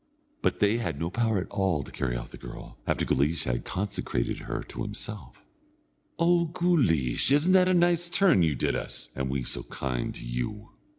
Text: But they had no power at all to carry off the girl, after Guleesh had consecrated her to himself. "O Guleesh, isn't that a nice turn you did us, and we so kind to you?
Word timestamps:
But 0.41 0.59
they 0.59 0.77
had 0.79 0.99
no 0.99 1.11
power 1.11 1.37
at 1.37 1.51
all 1.51 1.83
to 1.83 1.91
carry 1.91 2.17
off 2.17 2.31
the 2.31 2.39
girl, 2.39 2.79
after 2.87 3.05
Guleesh 3.05 3.43
had 3.43 3.65
consecrated 3.65 4.39
her 4.39 4.63
to 4.63 4.81
himself. 4.81 5.45
"O 6.17 6.47
Guleesh, 6.47 7.29
isn't 7.31 7.51
that 7.51 7.69
a 7.69 7.73
nice 7.75 8.09
turn 8.09 8.41
you 8.41 8.55
did 8.55 8.75
us, 8.75 9.09
and 9.13 9.29
we 9.29 9.43
so 9.43 9.61
kind 9.61 10.11
to 10.15 10.25
you? 10.25 10.71